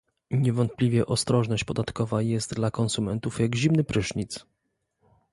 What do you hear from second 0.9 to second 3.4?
ostrożność podatkowa jest dla konsumentów